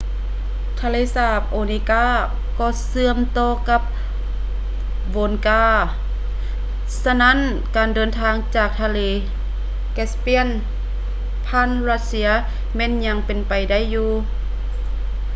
[0.81, 2.05] ທະເລສາບ onega
[2.59, 3.81] ກໍເຊື່ອມຕໍ່ກັບ
[5.15, 5.63] volga
[7.03, 7.39] ສະນັ້ນ
[7.75, 8.99] ການເດີນທາງຈາກທະເລ
[9.97, 10.49] caspian
[11.47, 12.29] ຜ່ານຣັດເຊຍ
[12.75, 14.09] ແມ່ນຍັງເປັນໄປໄດ້ຢູ່